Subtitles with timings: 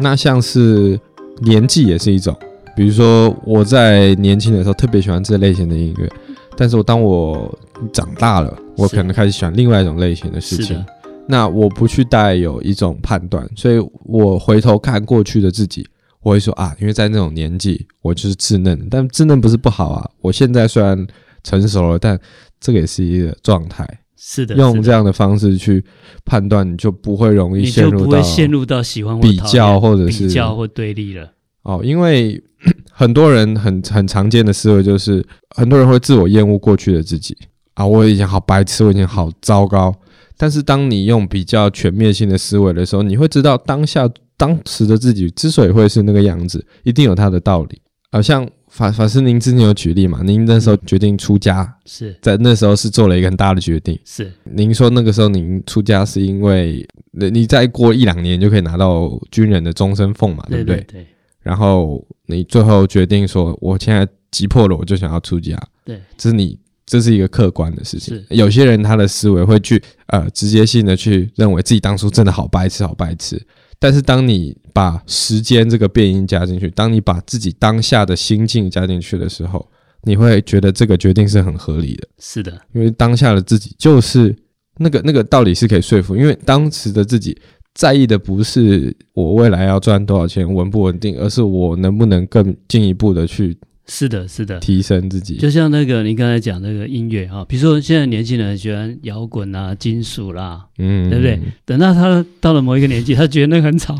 [0.00, 0.98] 那像是
[1.40, 2.36] 年纪也是一种，
[2.76, 6.08] 比如说我在年轻的时候特别喜欢这类型的音乐，
[6.56, 7.58] 但是我当我
[7.92, 10.84] 长大了，我可能开始喜欢另外一种类型的事情。
[11.26, 15.86] 那我不去带有一种判断，所以我回头看过去的自己，
[16.22, 20.08] 我会说啊，因为在那种年纪，我就是稚嫩，但稚嫩不是不好啊。
[20.20, 21.06] 我现在虽然
[21.42, 22.18] 成熟了，但
[22.58, 23.86] 这个也是一个状态。
[24.20, 25.82] 是的，用这样的方式去
[26.24, 31.32] 判断，你就不会容易陷入到陷入到喜欢比较或者是比较或对立了。
[31.62, 32.42] 哦，因为
[32.90, 37.36] 很多人很很常见的思维就是，很多人会自我厌恶过去的自己
[37.74, 39.94] 啊，我以前好白痴，我以前好糟糕。
[40.36, 47.80] 但是当你用比较全面性的思维的时候，你会知道当下当时的自己之所以会是那个样子，一定有它的道理。
[48.10, 48.48] 好像。
[48.70, 50.20] 法法师，您之前有举例嘛？
[50.22, 53.98] 您那时候决定出家，是在那时候是做了一个很大的决定。
[54.04, 60.76] 是，您说那个时候您出家是因为你再过一两年就可以拿到军人的终身俸嘛，对不对？
[60.76, 61.06] 对对对。
[61.42, 65.58] 然后你最后决定说，我现在急迫了，我就想要出家。
[65.84, 68.22] 对，这是你这是一个客观的事情。
[68.28, 73.40] 有些人他的思维会去呃直接性的去认为自己当初真的好白痴，好白痴。
[73.80, 79.64] 但是当你把时间这个变因加进去，当你把自己当下的心境加进去的时候，
[80.02, 82.08] 你会觉得这个决定是很合理的。
[82.18, 84.34] 是的，因为当下的自己就是
[84.78, 87.40] 那个那个道理是可以说服，因为当时的自己
[87.74, 93.56] 在意的不是我未来要赚多少钱，稳不稳定，而是我能不能更进一步的去。
[93.90, 101.40] 是的，是的，提升自己，就像那个你刚才讲那个音乐哈，比如说现在年轻人喜欢摇滚啊、金属啦，嗯，对不对？
[101.64, 103.94] 等到他到了某一个年纪，他觉得那个很吵，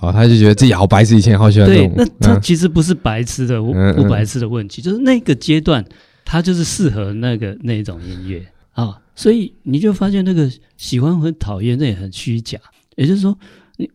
[0.00, 1.68] 哦，他就觉得自己好白痴，以前好喜欢。
[1.68, 5.84] 对，那他其实不是白痴的，不、嗯、不白痴的问题，就是那个阶段
[6.24, 8.42] 他就是适合那个那种音乐。
[8.72, 12.58] 啊，所以你就发现那个喜欢和讨厌那也很虚假，
[12.96, 13.38] 也就是说，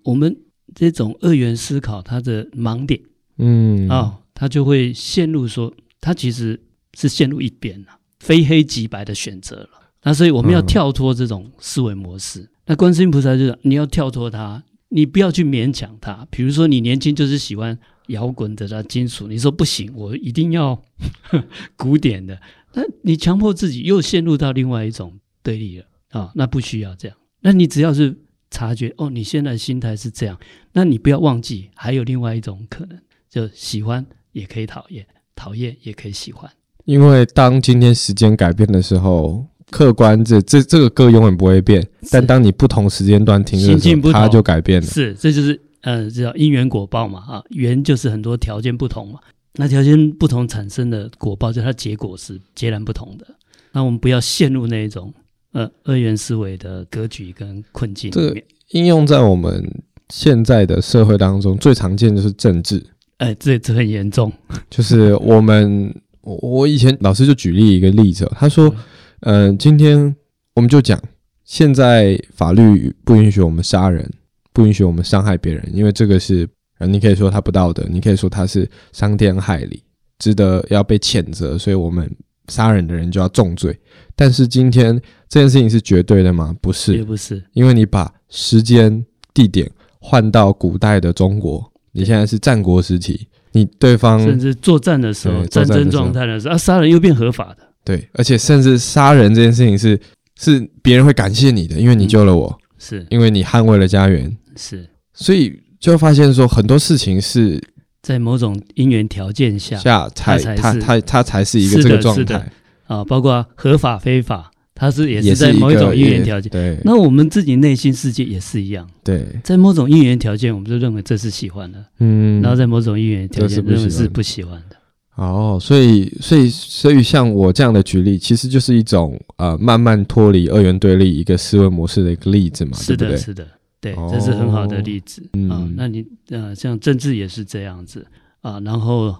[0.03, 0.37] 我们
[0.75, 2.99] 这种二元思考它的盲点，
[3.39, 3.89] 嗯。
[3.89, 4.13] 啊。
[4.39, 6.57] 他就会陷入说，他其实
[6.93, 7.87] 是陷入一边了，
[8.21, 9.69] 非黑即白的选择了。
[10.03, 12.39] 那所以我们要跳脱这种思维模式。
[12.39, 16.25] 嗯、那观世音菩萨就是你要跳脱它，你不要去勉强它。
[16.31, 20.81] 比如说你年轻就是喜欢摇滚的啦、金属，你说不行，我一定要
[21.75, 22.39] 古典的，
[22.73, 26.31] 那你强迫自己又陷入到另外一种对立了啊、哦！
[26.33, 27.17] 那不需要这样。
[27.41, 28.17] 那你只要是
[28.49, 30.39] 察觉哦，你现在心态是这样，
[30.71, 32.97] 那你不要忘记还有另外一种可能，
[33.29, 34.05] 就喜欢。
[34.39, 35.05] 也可以讨厌，
[35.35, 36.49] 讨厌也可以喜欢。
[36.85, 41.85] 因为当今天时间改变的时候，客观这这这个歌永远不会变。
[42.09, 44.87] 但当你不同时间段听的时候，它就改变了。
[44.87, 49.19] 是，这就是呃，叫因缘果报嘛啊，缘就是很多条件不同嘛。
[49.55, 53.27] 那条件不同产生的果报，就它结果是截然不同的。
[53.71, 55.13] 那我们不要陷入那一种
[55.51, 58.09] 呃二元思维的格局跟困境。
[58.09, 59.63] 这个应用在我们
[60.09, 62.83] 现在的社会当中，最常见就是政治。
[63.19, 64.31] 哎，这这很严重。
[64.69, 68.73] 就是我们，我以前老师就举例一个例子，他说，
[69.21, 70.15] 嗯、呃，今天
[70.55, 70.97] 我们就讲，
[71.43, 74.09] 现在法律不允许我们杀人，
[74.53, 76.47] 不允许我们伤害别人，因为这个是，
[76.87, 79.83] 你可以说他不道德，你可以说他是伤天害理，
[80.17, 82.09] 值得要被谴责，所以我们
[82.47, 83.77] 杀人的人就要重罪。
[84.15, 86.55] 但是今天这件事情是绝对的吗？
[86.61, 89.69] 不是，也不是，因为你把时间、地点
[89.99, 91.69] 换到古代的中国。
[91.99, 97.57] 你现在是战国时期，你对方甚至作战的时候，战争状态的时候，啊，杀人又变合法的。
[97.83, 99.99] 对，而且甚至杀人这件事情是
[100.39, 103.07] 是别人会感谢你的，因为你救了我，嗯、是。
[103.09, 107.61] 因为你捍卫了家园，是，所以就发现说很多事情是
[108.01, 112.49] 在某种因缘条件下下才他他他才是一个这个状态。
[112.87, 114.51] 啊，包括合法非法。
[114.79, 116.79] 它是也是在某一种因缘条件，对。
[116.85, 119.27] 那我们自己内心世界也是一样，对。
[119.43, 122.41] 在某种因缘条件，我们就认为这是喜欢的，嗯。
[122.41, 124.77] 然后在某种因缘条件，认为是不喜欢的。
[125.15, 133.17] 哦，所以，所以，所以，像我这样的举例，其实就是一种呃，慢慢脱离二元对立一个思维模式的一个例子嘛，是的，对对？
[133.17, 133.47] 是的，
[133.81, 135.73] 对，这是很好的例子嗯。
[135.75, 138.07] 那你呃，像政治也是这样子
[138.41, 139.13] 啊，然后。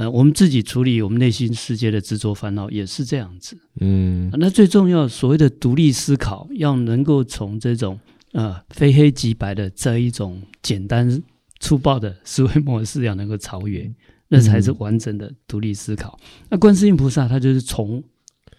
[0.00, 8.00] 呃，我们自己处理我们内心世界的执着烦恼也是这样子，嗯，那最重要所谓的独立思考，要能够从这种
[8.32, 11.22] 呃非黑即白的这一种简单
[11.58, 13.92] 粗暴的思维模式，要能够超越，
[14.28, 16.18] 那才是完整的独立思考。
[16.22, 18.02] 嗯、那观世音菩萨他就是从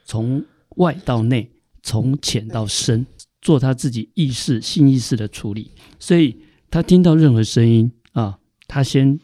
[0.06, 0.46] 从
[0.76, 1.50] 外到内，
[1.82, 3.04] 从浅到深，
[3.42, 6.38] 做他自己意识、性意识的处理，所以
[6.70, 9.20] 他听到任何声音啊，他先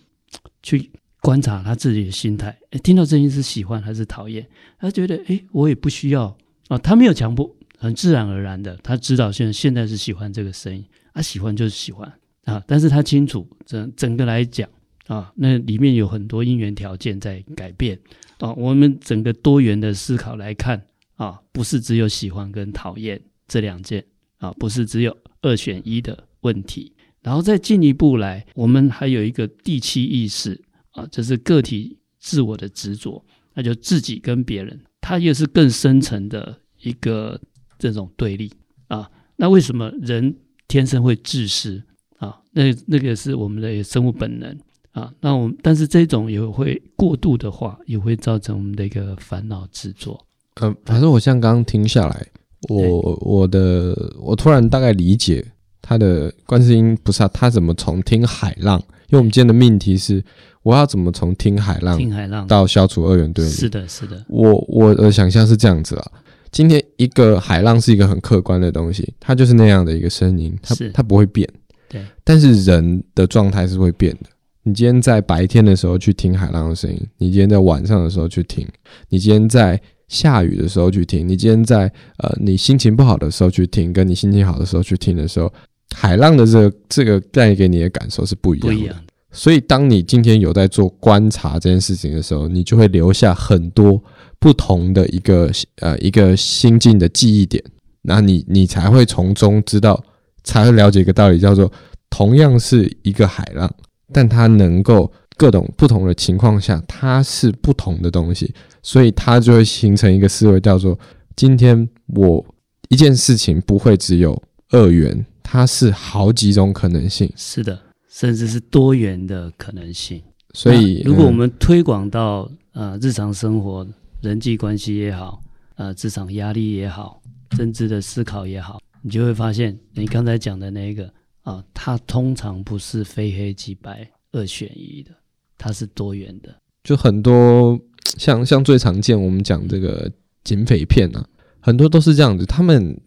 [0.63, 0.89] 去。
[1.21, 4.47] 观察他自己的心态，诶，听到声音是喜欢还是讨厌？
[4.79, 6.35] 他觉得，诶，我也不需要
[6.67, 12.11] 啊，他没有强迫，很自然而然的，他知道现在现在是喜欢这个声音，啊，喜欢就是喜欢，
[12.45, 14.69] 啊，但是他清楚整整个来讲
[15.07, 17.99] 啊，那里面有很多因缘条件在改变
[18.39, 18.53] 啊。
[18.53, 20.81] 我们整个多元的思考来看
[21.15, 24.03] 啊，不是只有喜欢跟讨厌这两件
[24.37, 26.93] 啊，不是只有二选一的问题。
[27.23, 30.61] 然后再进一步来，我们还有一个第七意识
[30.97, 33.23] 啊，这是个体自我的执着，
[33.53, 37.39] 那就自己跟别人，它又是更深层的一个
[37.77, 38.51] 这种对立
[38.87, 39.07] 啊。
[39.35, 40.35] 那为什么人
[40.67, 41.81] 天生会自私
[42.17, 42.41] 啊？
[42.51, 44.57] 那那个是我们的生物本能
[44.91, 45.13] 啊。
[45.21, 50.19] 那我们但是这种也会过度的话，也会造成我们的一个烦恼执着。
[50.55, 52.27] 嗯、呃，反正我像刚刚听下来，
[52.69, 55.45] 我我的我突然大概理解
[55.79, 60.23] 他的观世音菩萨他怎么从听海浪，因为我们今天的命题是
[60.67, 63.51] 我要怎么从听海浪听海浪到消除二元对立。
[63.51, 64.21] 是的，是的。
[64.27, 66.11] 我我的想象是这样子啊。
[66.51, 71.47] 今天一个海浪是一个很客观的东西，它就是那样的一个声音，它它不会变。
[71.87, 74.29] 对，但是人的状态是会变的。
[74.63, 78.67] 你今天在白天的时候去听海浪的声音，你今天在晚上的时候去听，
[79.07, 85.49] 你今天在下雨的时候去听，你今天在呃你心情不好的时候去听，跟你心情好的时候去听的时候，
[85.95, 88.75] 海浪的这个这个带给你的感受是不一样的。
[88.75, 88.95] 不一样。
[89.31, 94.01] 所以，当你今天有在做观察这件事情的时候，你就会留下很多。
[94.39, 97.63] 不同的一个呃一个心境的记忆点，
[98.03, 99.99] 那你你才会从中知道，
[100.43, 101.71] 才会了解一个道理，叫做
[102.11, 103.67] 同样是一个海浪，
[104.13, 108.53] 但它能够各种不同的情况下，它是不同的东西，
[108.83, 110.95] 所以它就会形成一个思维，叫做
[111.35, 112.45] 今天我
[112.89, 114.39] 一件事情不会只有
[114.69, 117.79] 二元，它是好几种可能性，是的，
[118.09, 120.21] 甚至是多元的可能性。
[120.53, 123.87] 所以，如果我们推广到呃日常生活。
[124.19, 125.39] 人际关系也好，
[125.75, 127.21] 呃，职场压力也好，
[127.51, 131.07] 政治的思考也好，你就会发现，你刚才讲的那个
[131.43, 135.11] 啊，它通常不是非黑即白、二选一的，
[135.55, 136.49] 它是多元的。
[136.83, 137.79] 就很多
[138.17, 140.11] 像像最常见我们讲这个
[140.43, 141.23] 警匪片啊，
[141.59, 142.43] 很多都是这样子。
[142.43, 142.99] 他们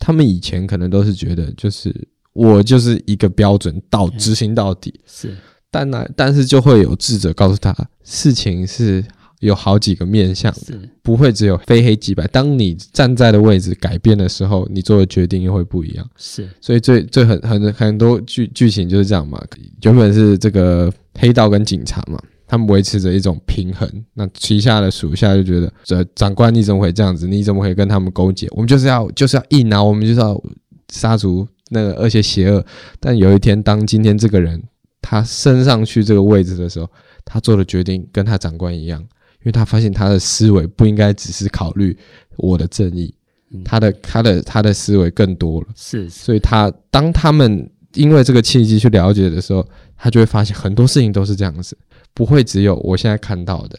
[0.00, 5.34] 他们以前可能都是觉得，就是我就是一个标准到执行到底，是，
[5.70, 7.74] 但呢，但是就会有智者告诉他，
[8.04, 9.04] 事情是。
[9.40, 10.52] 有好几个面向，
[11.02, 12.26] 不会只有非黑即白。
[12.28, 16.08] 当你站在的位置改变的时候，你做的决定又会不一样。
[16.16, 19.38] 是，所以最最很很很多剧剧情就是这样嘛。
[19.82, 23.86] 原本是这个黑道跟警察嘛，他们维持着一种平衡。
[24.14, 27.28] 那旗下的属下就觉得，这长官你怎么会这样子？
[27.28, 28.48] 你怎么会跟他们勾结？
[28.52, 30.42] 我们就是要就是要硬啊，我们就是要
[30.90, 32.64] 杀除那个而且邪恶。
[33.00, 34.62] 但有一天，当今天这个人
[35.00, 36.88] 他升上去这个位置的时候，
[37.24, 39.00] 他做的决定跟他长官一样。
[39.40, 41.96] 因为他发现他的思维不应该只是考虑
[42.36, 43.14] 我的正义，
[43.64, 45.68] 他的他的他的思维更多了。
[45.76, 49.64] 是，所以他当他们因为这个契机去了解的时候，
[49.96, 51.78] 他就会发现很多事情都是这样子，
[52.12, 53.78] 不会只有我现在看到的，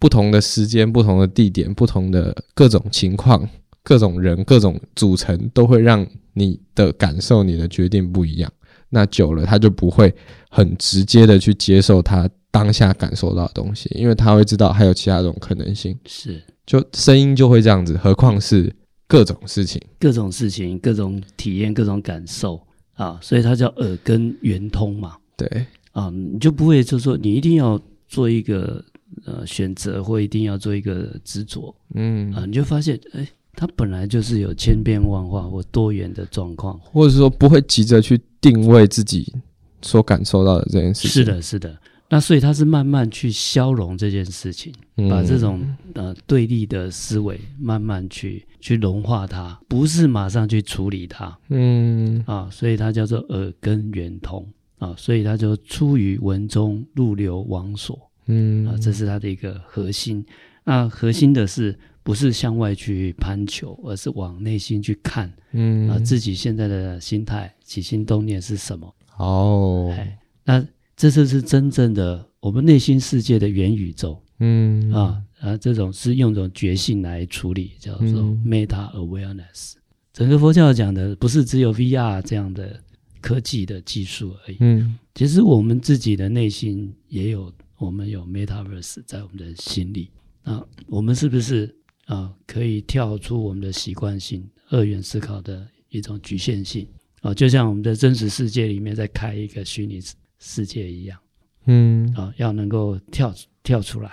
[0.00, 3.48] 不同的时间、不同的地点、不同的各种情况、
[3.84, 6.04] 各种人、各种组成，都会让
[6.34, 8.52] 你的感受、你的决定不一样。
[8.88, 10.14] 那久了，他就不会
[10.48, 12.28] 很直接的去接受他。
[12.52, 18.74] 当下感受到的东西，因为他会知道还有其他种可能性，是就声音就会这样子，何况是
[19.06, 22.60] 各种事情、各种事情、各种体验、各种感受
[22.94, 25.16] 啊，所以它叫耳根圆通嘛。
[25.36, 28.84] 对啊，你就不会就是说你一定要做一个
[29.24, 33.24] 呃选择，或一定要做一个执着，嗯啊，你就发现哎，
[33.60, 39.30] 它本来就是有千变万化或多元的状况，或者说不会急着去定位自己
[39.82, 41.10] 所感受到的这件事情。
[41.10, 41.78] 是的，是的。
[42.08, 45.60] 那所以它是慢慢去消融这件事情，嗯、把这种
[45.92, 52.24] 呃对立的思维慢慢去去融化它，不是马上去处理它，嗯。
[52.26, 54.42] 啊，所以它叫做耳根圆通。
[54.78, 58.66] 啊，所以它就出于文中入流往所，嗯。
[58.66, 60.24] 啊，这是它的一个核心。
[60.64, 65.88] 那核心的是不是向外去攀求，而是往内心去看，嗯。
[65.88, 68.94] 啊，自己现在的心态起心动念是什么？
[69.18, 70.66] 哦，哎那。
[70.96, 74.92] 这就是真正的我们内心世界的元宇宙，嗯。
[74.92, 79.76] 啊啊，这种是用这种觉性来处理，叫做 meta awareness。
[80.12, 82.78] 整个佛教讲的不是只有 VR 这样的
[83.22, 90.10] 科技的技术而已，嗯，其实我们自己的内心也有，我们有 metaverse 在我们的心里。
[90.44, 91.74] 那，我们是不是
[92.10, 96.86] 啊可以跳出我们的习惯性二元思考的一种局限性
[97.22, 97.32] 啊？
[97.32, 100.00] 就像我们的真实世界里面在开一个虚拟。
[100.42, 101.18] 世界一样，
[101.66, 103.30] 嗯啊，要能够跳
[103.62, 104.10] 跳出来，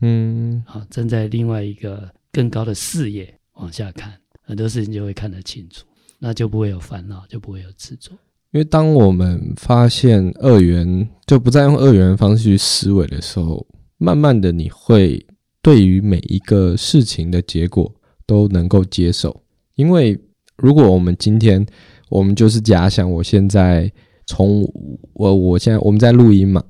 [0.00, 4.12] 嗯啊，站在另外一个更高的视野往下看，
[4.42, 5.86] 很多事情就会看得清楚，
[6.18, 8.10] 那就不会有烦恼，就不会有执着。
[8.50, 13.64] 因为当我们发现二元就不再用二元的方式去思维的时候，
[13.98, 15.24] 慢慢的你会
[15.62, 17.92] 对于每一个事情的结果
[18.26, 19.42] 都能够接受。
[19.74, 20.18] 因为
[20.56, 21.64] 如果我们今天
[22.08, 23.90] 我们就是假想，我现在
[24.26, 24.62] 从
[25.12, 26.62] 我我现在我们在录音嘛，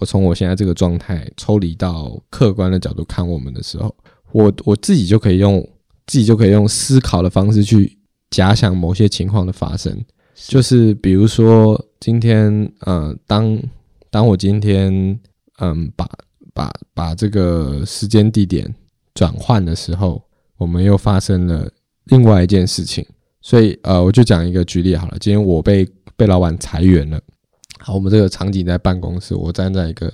[0.00, 3.94] 我从我现在这个状态抽离到客观的角度看我们的时候，
[4.32, 5.60] 我我自己就可以用
[6.06, 7.98] 自己就可以用思考的方式去
[8.30, 13.62] 假想某些情况的发生，就是比如说今天，嗯、呃，当
[14.10, 15.18] 当我今天，
[15.58, 16.08] 嗯，把
[16.54, 18.74] 把把这个时间地点
[19.12, 20.22] 转换的时候，
[20.56, 21.70] 我们又发生了
[22.04, 23.04] 另外一件事情。
[23.42, 25.16] 所以，呃，我就讲一个举例好了。
[25.20, 27.20] 今天我被被老板裁员了。
[27.78, 30.10] 好，我们这个场景在办公室，我站在一个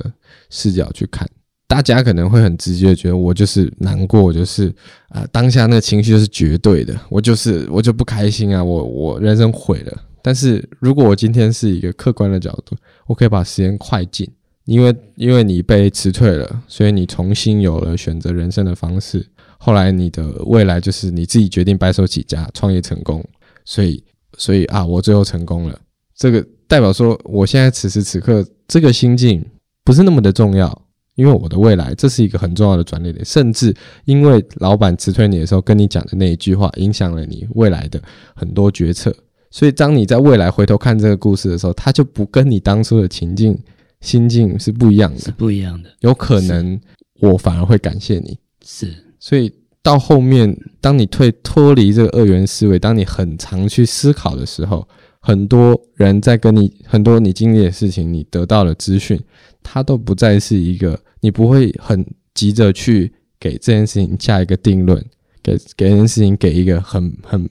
[0.49, 1.28] 视角去看，
[1.68, 4.75] 大家可能会很直接觉得我就是难过，我就是
[5.11, 10.02] 啊、当下那个情绪是绝对的，我就是我就不开心啊，我我人生毁了。
[10.23, 12.75] 但是如果我今天是一个客观的角度，
[13.06, 14.28] 我可以把时间快进，
[14.70, 19.26] 因为因为你被辞退了，所以你重新有了选择人生的方式。
[19.58, 23.20] 后来你的未来就是你自己决定白手起家创业成功，
[23.64, 24.00] 所以
[24.38, 25.76] 所以啊，我最后成功了。
[26.14, 29.44] 这个代表说，我现在此时此刻这个心境
[29.82, 30.82] 不是那么的重要，
[31.16, 33.24] 因为我的未来这是一个很重要的转捩点。
[33.24, 33.74] 甚至
[34.04, 38.00] 因为老板辞退你的时候跟你讲的那一句话，影响了你未来的
[38.36, 39.12] 很多决策。
[39.50, 43.58] 所以当你在未来回头看这个故事的时候，它就不跟你当初的情境
[44.00, 45.90] 心境是不一样的，是不一样的。
[46.00, 46.80] 有可能
[47.21, 48.92] 我反而会感谢你，是。
[49.19, 49.52] 所以
[49.83, 54.87] 到后面，当你退脱离这个二元思维，当你很常去思考的时候，
[55.21, 59.21] 很多人在跟你很多你经历的事情，你得到的资讯，
[59.62, 62.04] 它都不再是一个，你不会很
[62.35, 64.99] 急着去给这件事情下一个定论，
[65.42, 67.49] 给给这件事情给一个很很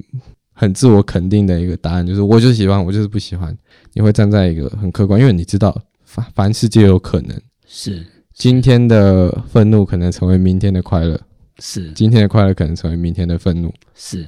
[0.53, 3.56] 很自我肯定的一个答案，就是我就喜欢，我就是不喜欢。
[3.94, 11.21] 你会站在一个很客观，因为你知道凡凡事皆有可能，是今天的愤怒可能成为明天的快乐。
[11.59, 13.71] 是今天的快乐可能成为明天的愤怒。
[13.93, 14.23] 是，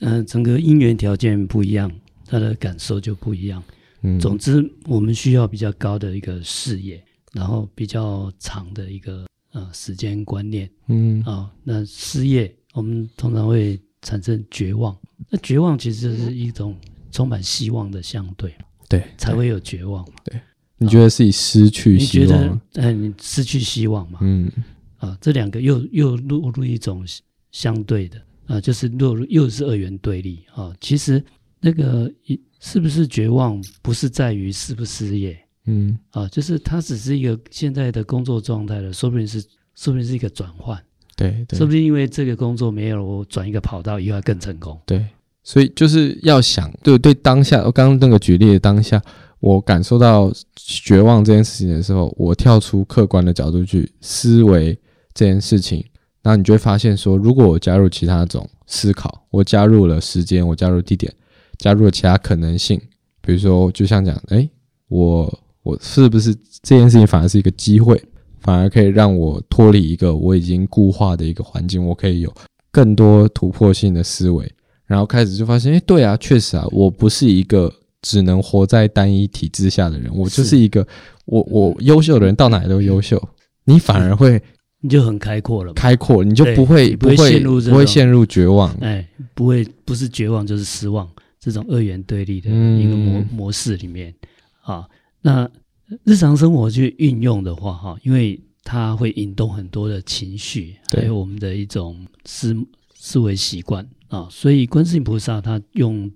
[0.00, 1.92] 嗯、呃，整个因缘条件不一样，
[2.24, 3.62] 他的感受就不一样。
[4.00, 7.04] 嗯，总之，我们需要比较高的一个视野，
[7.34, 10.70] 然后比较长的一个呃时间观念。
[10.86, 14.96] 嗯，啊、哦，那失业，我们通常会产生绝望。
[15.28, 16.74] 那绝望其实就是一种
[17.12, 18.64] 充满希望的相对嘛？
[18.88, 20.14] 对，才会有绝望嘛。
[20.24, 20.40] 对，
[20.78, 22.26] 你觉得自己失去希望？
[22.26, 24.18] 你觉得，呃，你失去希望嘛？
[24.22, 24.50] 嗯。
[24.98, 27.04] 啊，这两个又又落入一种
[27.52, 30.74] 相对的啊，就是落入又是二元对立啊。
[30.80, 31.22] 其实
[31.60, 32.12] 那个
[32.58, 39.40] 是不是绝望，不是在于失不失业，嗯，啊，就是它只是一个现在的工作状态了，说不定是
[39.76, 40.76] 说不定是一个转换，
[41.16, 45.06] 对，对，说不定因为这个工作没有了，我转一个跑道以后更成功，对，
[45.44, 49.00] 所以就是要想，对对，当下我刚刚那个举例的当下，
[49.40, 54.78] 我感受到绝望这件事情的时候，我跳出客观的角度去思维。
[55.14, 55.84] 这件事情，
[56.22, 61.12] 那你就会发现说，如果我加入其他种思考，我加入了时间，我加入地点，
[61.56, 62.80] 加入了其他可能性，
[63.20, 64.48] 比如说，就像讲，哎，
[64.86, 68.00] 我我是不是这件事情反而是一个机会，
[68.38, 72.32] 反而可以让我脱离一个我已经固化的一个环境，我可以有
[72.70, 74.48] 更多突破性的思维，
[74.86, 80.86] 然后开始就发现，哎，对啊，确实啊，我不是一个只能活在单一体制下的人，我就是一个，
[81.26, 83.28] 我我优秀的人到哪里都优秀，
[83.64, 84.42] 你反而会。
[84.80, 91.04] 你就很开阔了，开阔，你就不会不会陷入不会陷入绝望，哎，不会不是绝望就是失望，
[91.40, 94.14] 这种二元对立的一个模、嗯、模式里面。
[94.62, 94.86] 啊，
[95.20, 95.50] 那
[96.04, 102.56] 日常生活去运用的话哈，因为它会引动很多的情绪，还有我们的一种思
[102.94, 106.08] 思维习惯啊，所以观世音菩萨他用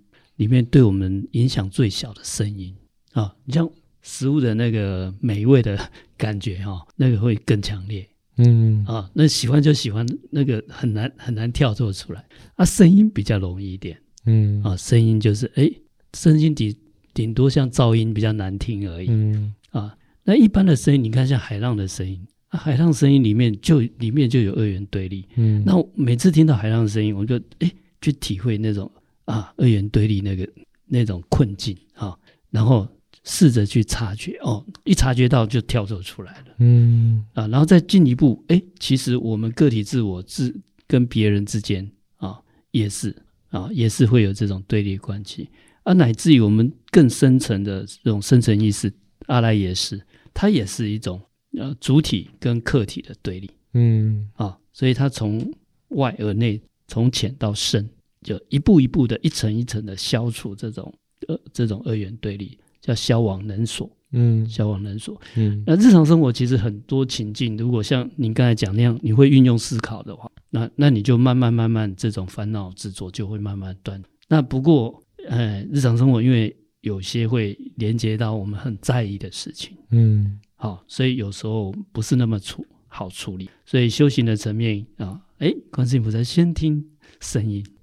[0.43, 2.75] 里面对我们影响最小的声音
[3.13, 3.71] 啊，你像
[4.01, 5.79] 食物的那个美味的
[6.17, 8.05] 感觉哈， 那个会更强烈。
[8.39, 12.25] 嗯啊，那喜欢就喜欢，那个很难很难跳脱出来。
[12.57, 13.97] 啊，声音比较容易一点。
[14.27, 15.71] 嗯啊，声音就是哎，
[16.15, 16.75] 声音顶
[17.15, 19.07] 顶多像噪音比较难听而已。
[19.11, 25.25] 嗯啊，那一般的声音，你看像海浪的声音，啊、海浪声音里面就里面就有二元对立。
[25.37, 27.71] 嗯，那我每次听到海浪的声音，我就哎
[28.01, 28.91] 去体会那种
[29.25, 30.49] 啊二元对立那个
[30.87, 32.19] 那种困境啊，
[32.51, 32.89] 然后。
[33.25, 40.53] 试着去察觉哦，一察觉到就跳走出来了，嗯啊，然后再进一步，哎，其实我们个体自我自
[40.89, 43.15] 跟别人之间啊，也是
[43.51, 45.49] 啊，也是会有这种对立关系，
[45.85, 48.93] 啊，乃至于我们更深层的这种深层意识，
[49.27, 51.23] 阿赖耶识，它也是一种
[51.57, 55.49] 呃主体跟客体的对立，嗯啊，所以它从
[55.91, 57.89] 外而内，从浅到深，
[58.23, 60.93] 就一步一步的，一层一层的消除这种。
[61.29, 63.89] 呃这种二元对立，叫消亡能所。
[64.11, 65.21] 嗯，消亡能所。
[65.37, 74.03] 嗯，那日常生活其实很多情境，如果像您刚才讲那样，你会运用思考的话，那那你就慢慢慢慢这种烦恼执着就会慢慢断。
[74.29, 83.49] 那不过，呃，日常生活因为有些会连接到我们很在意的事情，嗯，好，所以有时候不是那么处好处理。
[83.65, 86.85] 所以修行的层面啊，哎，观世音菩萨先听
[87.21, 87.82] 声音啊。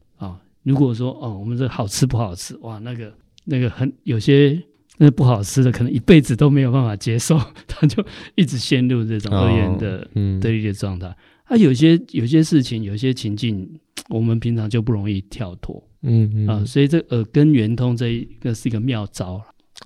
[0.69, 3.13] 如果说哦，我们这好吃不好吃，哇，那个
[3.45, 4.61] 那个很有些。
[5.01, 10.05] 那不好吃的，可能一辈子都没有办法接受， 他就一直陷入这种二元的
[10.41, 11.07] 对立的状态。
[11.45, 13.65] 啊、有些有些事情，有些情境，
[14.09, 15.81] 我们平常就不容易跳脱。
[16.01, 19.41] 嗯嗯啊，所以这耳根圆通这一个是一个妙招。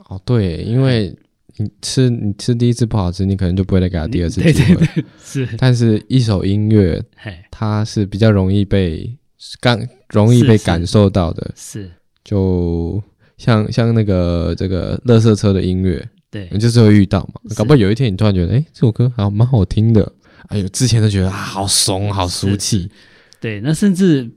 [0.10, 1.16] 哦，对，因为
[1.58, 4.76] 你吃你吃第一次不好吃，你可能就不会再给他第二次机会。
[4.82, 5.48] 对对对，是。
[5.60, 7.00] 但是一首音乐，
[7.52, 9.16] 它是比较容易被
[9.60, 11.52] 感容易被感受到的。
[11.56, 11.92] 是，是
[12.24, 13.04] 就。
[13.36, 17.42] 像像那个这个乐色车的音乐，对，你就是会遇到嘛。
[17.58, 20.10] 搞不好有一天你突然觉得，哎，这首歌好蛮好听的。
[20.48, 22.90] 哎呦，之前都觉得啊，好怂，好俗气。
[23.42, 24.30] 对，那甚至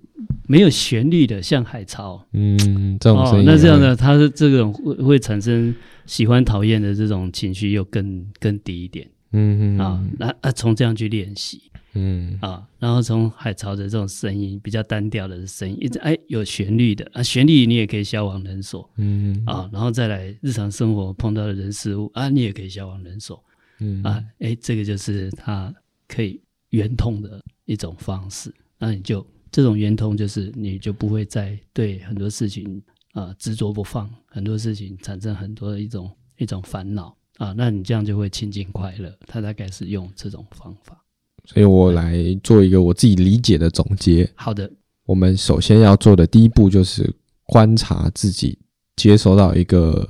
[0.49, 5.73] 没有旋律的，像海潮，嗯，这种声音、哦，那这样的，它是这种会会产生
[6.07, 9.07] 喜欢讨厌的这种情绪，又更更低一点。
[9.37, 11.63] 嗯嗯啊，那啊，从这样去练习。
[11.93, 12.39] 嗯。
[12.41, 23.43] 啊，然后从海潮的这种声音比较单调的声音，一直哎有旋律的啊，旋律你也可以消亡人所，嗯啊，然后再来日常生活碰到的人事物啊，你也可以消亡人所，
[23.81, 24.03] 嗯。
[24.03, 25.75] 啊，哎，这个就是它
[26.09, 26.41] 可以
[26.71, 41.03] 圆通的一种方式，那你就这种圆通就是你就不会再对很多事情啊执着不放，很多事情产生很多的一种一种烦恼啊，那你这样就会亲近快乐，他大概是用这种方法。
[41.45, 44.29] 所以我来做一个我自己理解的总结。
[44.35, 44.71] 好的，
[45.05, 47.09] 我们首先要做的第一步就是
[47.45, 48.59] 观察自己
[48.97, 50.09] 接收到一个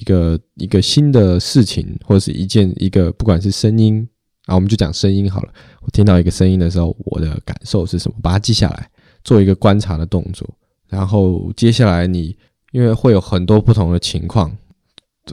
[0.00, 4.06] 一个一个新的事情，或者是一件一个不管是声音
[4.46, 5.52] 啊，我们就讲声音好了。
[5.82, 8.18] 我听到一个声音的时候，我的感受是什么？
[8.20, 8.90] 把它记下来，
[9.22, 10.46] 做一个观察的动作。
[10.88, 12.36] 然后接下来你
[12.72, 14.54] 因为会有很多不同的情况。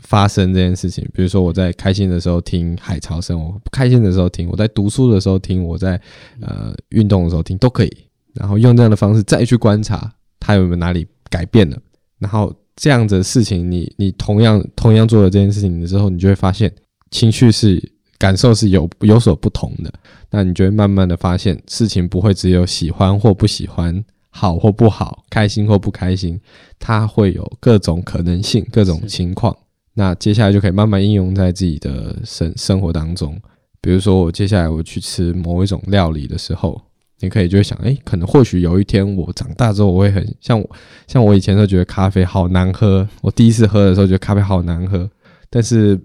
[0.01, 5.99] 发生这件事情，比如说我在开心的时候听海潮声，我不开心的时候听，我在读书的时候听，我在
[6.41, 7.97] 呃运动的时候听，都可以。
[8.34, 11.77] 然后用这样的方式再去观察它有没有哪里改变了。
[12.17, 16.73] 然后这样子 的事情你，你你同样同样做了这件事情的时候，你就会发现
[17.12, 19.93] 情绪是感受是有有所不同的。
[20.32, 26.41] 那你就会慢慢的发现，事情不会只有喜欢或不喜欢，好或不好，开心或不开心，
[26.79, 29.56] 它会有各种可能性，各种情况。
[29.95, 33.39] 那接下来就可以慢慢应用在自己的生生活当中，
[33.79, 36.82] 比如说我接下来我去吃某一种料理的时候，
[37.19, 40.69] 你可以就会想，诶，可能或许有一天我长大之后，我会很像我，
[41.08, 45.10] 像我以前都觉得咖啡好难喝，我第一次喝的时候觉得咖啡好难喝，
[45.49, 45.99] 但是，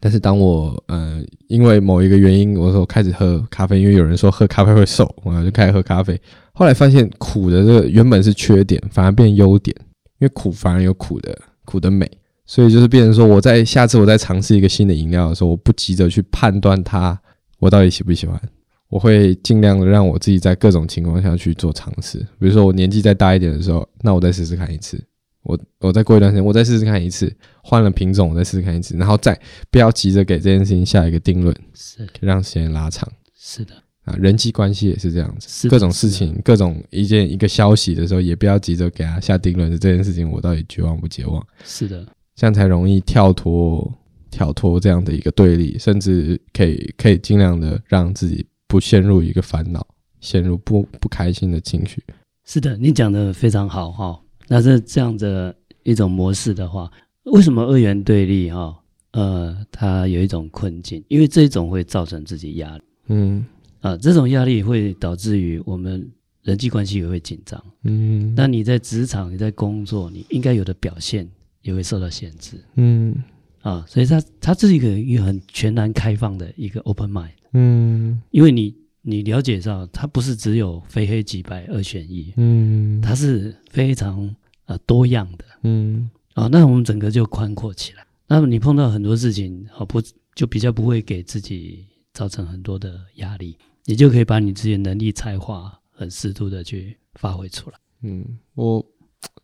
[0.00, 6.20] 但是当我呃因为某一个原因，我说我开始喝咖啡，因为有人说喝咖啡会瘦，我就开始喝咖啡，
[6.52, 9.74] 后来发现苦的这个原本是缺点，反而变优点，
[10.18, 12.10] 因为苦反而有苦的苦的美。
[12.48, 17.16] 所以就是变成说，我在下次我再尝试一个新的饮料的时候，我不急着去判断它
[17.58, 18.40] 我到底喜不喜欢，
[18.88, 22.18] 我会尽量的让我自己在各种情况下去做尝试。
[22.40, 24.98] 比如说我年纪再大一点的时候，那我再试试看一次。
[25.42, 27.30] 我我再过一段时间，我再试试看一次，
[27.62, 29.38] 换了品种，我再试试看一次，然后再
[29.70, 33.06] 不要急着给这件事情下一个定论，是让时间拉长。
[33.38, 41.46] 是的啊，人际关系也是这样子，是各种事情，各种一件一个消息的时候，也不要急着给他下定论，是这件事情我到底绝望不绝望？
[41.62, 42.06] 是的。
[42.38, 43.92] 这样才容易跳脱
[44.30, 49.84] 跳脱这样的一个对立，甚至可以可以尽量的让自己不陷入一个烦恼，
[50.20, 52.00] 陷入不不开心的情绪。
[52.44, 54.20] 是的，你讲的非常好哈。
[54.46, 56.88] 那是这样的一种模式的话，
[57.24, 58.72] 为什么二元对立哈？
[59.10, 62.82] 呃，它有一种困境，因为这种会造成自己压力。
[63.08, 63.44] 嗯
[63.80, 66.08] 啊，这种压力会导致于我们
[66.44, 67.60] 人际关系也会紧张。
[67.82, 71.28] 嗯，那你在职场，你在工作，你应该有的表现。
[71.62, 73.14] 也会受到限制，嗯，
[73.62, 84.34] 啊，所以它它是一个一个很全然开放的一个 open mind，嗯，因为你你了解到它不是只有非黑即白二选一，嗯，它是非常
[84.66, 88.06] 呃多样的，嗯，啊，那我们整个就宽阔起来。
[88.28, 90.00] 那么你碰到很多事情，好不
[90.34, 97.76] 就比较不会给自己造成很多的压力，你就可以把你自己的能力才华很适度的去发挥出来。
[98.02, 98.84] 嗯，我。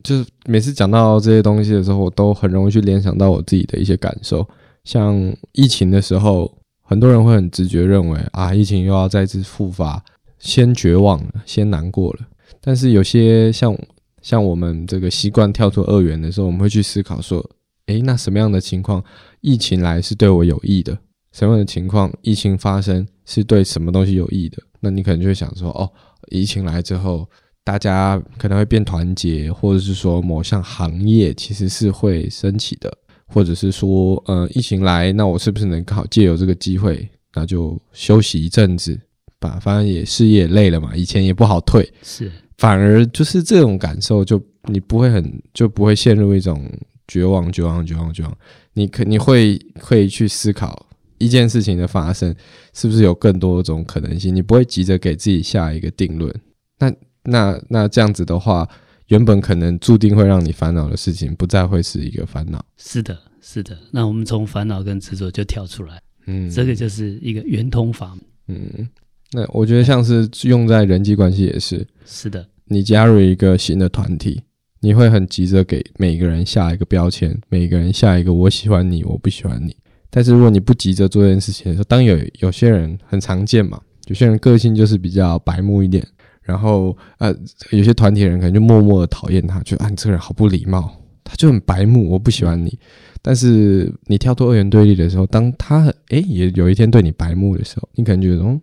[0.03, 4.47] 就是每次讲到这些东西的时候，我都很容易去联想到我自己的一些感受。
[4.85, 5.17] 像
[5.53, 6.51] 疫情的时候，
[6.83, 10.05] 很多人会很直觉认为啊，疫情又要再次复发，
[10.39, 12.21] 先绝望了，先难过了。
[12.61, 13.75] 但是有些像
[14.21, 17.45] 像我们这个习惯跳出二元的时候，我们会去思考说，
[17.87, 19.03] 诶，那什么样的情况
[19.41, 20.99] 疫情来是对我有益的？
[21.33, 24.63] 什么样的情况疫情发生是对什么东西有益的？
[24.81, 25.91] 那你可能就会想说，哦，
[26.29, 27.27] 疫情来之后，
[27.65, 32.95] 大家可能会变团结，或者是说某项行业其实是会升起的，
[33.27, 39.01] 或者是说，呃，疫情来，那我是不是能好借由这个机会，那就休息一阵子
[39.41, 39.59] 吧？
[39.61, 42.31] 反正也事业累了嘛，以前也不好退，是。
[42.59, 46.71] 反而就是这种感受，就你不会很就不会陷入一种
[47.09, 48.39] 绝望、绝望、绝望、绝望。
[48.75, 50.87] 你可你会会去思考
[51.19, 52.35] 一件事情的发生
[52.73, 56.33] 是不是有更多种可能性，你不会急着给自己下一个定论。
[56.79, 56.93] 那
[57.25, 58.69] 那那这样子的话，
[59.09, 62.65] 原本可能注定会让你烦恼的事情，不再会是一个烦恼。
[62.77, 63.77] 是的，是的。
[63.91, 68.17] 那我们从烦恼跟执着就跳出来，嗯，这个就是一个圆通法。
[68.49, 68.89] 嗯。
[69.33, 72.47] 那我觉得像是用在人际关系也是，是的。
[72.67, 74.41] 你加入一个新的团体，
[74.81, 79.75] 你会很急着给每个人下一个标签，每个人下一个我喜欢你，我不喜欢你。
[80.09, 86.07] 但是如果你不急着做这件事情的时候，当有有些人很常见嘛，有些人个性就是比较白目一点，
[86.45, 87.35] 然后呃，
[87.71, 90.91] 有些团体人可能就默默的讨厌他，觉得啊你这个人好不礼貌，
[91.25, 92.79] 他就很白目，我不喜欢你。
[93.21, 98.61] 但是你跳脱二元对立的时候，当他诶也有一天对你白目的时候，你可能觉得哦。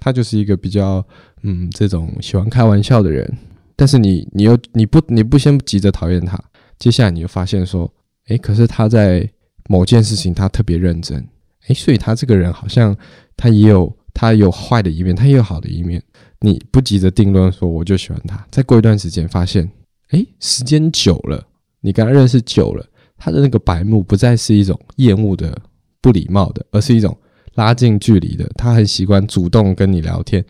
[0.00, 1.04] 他就是一个比较
[1.42, 3.30] 嗯，这种喜欢开玩笑的人，
[3.76, 6.42] 但是你你又你不你不先急着讨厌他，
[6.78, 7.92] 接下来你就发现说，
[8.28, 9.28] 诶，可是他在
[9.68, 11.18] 某件事情他特别认真，
[11.68, 12.96] 诶，所以他这个人好像
[13.36, 16.02] 他也有他有坏的一面，他也有好的一面，
[16.40, 19.70] 你不急着定论说我就喜欢他，再过一段时间发现，
[20.10, 21.46] 诶，时间久了，
[21.80, 25.56] 你跟他认识久了，他的那个白目不再是一种厌恶的
[26.00, 27.16] 不礼貌的，而是一种。
[27.54, 30.44] 拉近距离的，他很习惯主动跟你聊天，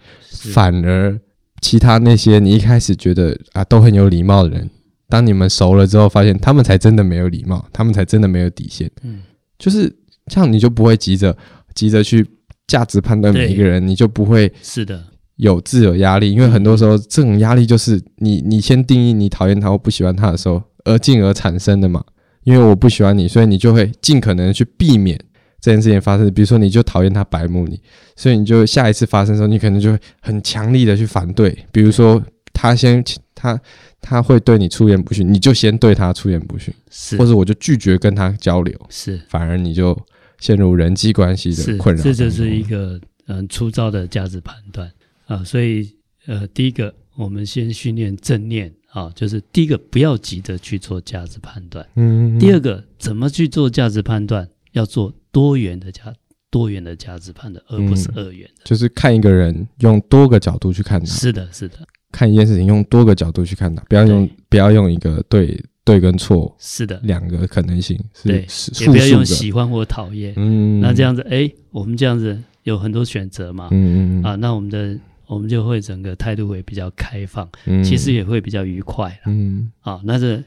[0.53, 1.17] 反而
[1.61, 4.69] 其他那些你一开始觉得啊都很有礼貌的人，
[5.09, 8.91] 当你们熟了之后，发现他们才真的没有礼貌，他们才真的没有底线。
[9.03, 9.23] 嗯，
[9.57, 9.89] 就是
[10.27, 11.33] 这样，你就不会急着
[11.77, 12.27] 急着去
[12.67, 15.01] 价值判断每一个人，你就不会是的
[15.37, 22.05] 有自有压力，因为很多时候这种压力就是你你先定义你讨厌他或不喜欢他的时候，而进而产生的嘛。
[22.45, 25.19] 因为我不喜欢你，所以你就会尽可能去避免。
[25.59, 27.81] 这件事情发生，比如说你就讨厌他白目你，
[28.15, 31.57] 所以你就下一次发生的时候，你可能就会很强力的去反对。
[31.73, 32.23] 比如说
[32.53, 33.03] 他先
[33.35, 33.61] 他
[34.01, 39.99] 他会对你出言不逊，你就先对他出言不逊，是，或者我就拒绝跟他交流，是，反而你就
[40.39, 42.01] 陷入人际关系的困扰。
[42.01, 44.89] 这就是一个嗯粗糙的价值判断
[45.27, 45.45] 啊。
[45.45, 45.95] 所以
[46.27, 55.13] 呃，第一个我们先训练正念啊，就是第一个不要急着去做价值判断，嗯，嗯，第二个怎么去做价值判断，要做。
[55.33, 56.03] 多元的价
[56.51, 61.05] 多元的价值判断，而不是二元的，就是看一个人用多个角度去看他。
[61.05, 61.77] 是的，是的，
[62.11, 68.47] 看一件事情用多个角度去看他，不要用不要用一个对对跟错，是的，两个可能性是，对，
[68.81, 70.33] 也不要用喜欢或讨厌。
[70.37, 73.69] 嗯，那这样子，哎，我们这样子有很多选择嘛。
[73.73, 77.49] 嗯嗯啊，那我们的我们就会整个态度会比较开放，
[77.85, 79.21] 其实也会比较愉快。
[79.27, 80.43] 嗯，啊，那这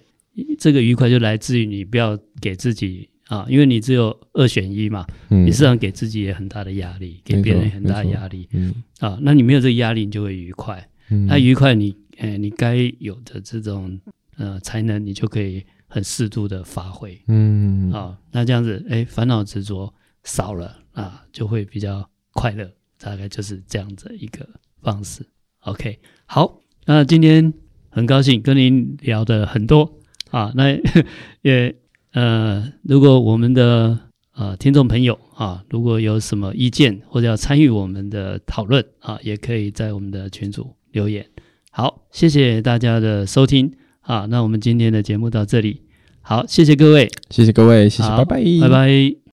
[0.58, 3.10] 这个愉快就来自于你不要给自己。
[3.30, 8.50] 啊，因为你只有二选一嘛，嗯、你实际上给自己也很大的压力，给别人也很大的压力。
[8.54, 10.90] 嗯，啊，那你没有这个压力，你就会愉快。
[11.12, 14.02] 嗯，那愉快你，你、欸、诶，你该有的这种
[14.38, 17.22] 呃才能，你就可以很适度的发挥。
[17.28, 22.68] 嗯，啊，那这样子，哎、欸，烦恼执着少了啊，就会比较快乐。
[22.98, 24.40] 大概就是这样子一个
[24.82, 25.26] 方式。
[25.62, 27.54] OK，好，那今天
[27.90, 30.00] 很高兴跟您聊的很多
[30.32, 30.78] 啊，那
[31.42, 31.76] 也。
[32.12, 33.96] 呃，如果我们的
[34.34, 41.24] 呃听众朋友啊，如果有什么意见或者要参与我们的讨论啊，也可以在我们的群组留言。
[41.70, 45.84] 好，谢谢大家的收听啊，那我们今天的节目到这里，
[46.22, 49.20] 好，谢谢各位，谢谢各位，谢谢，拜拜，拜拜。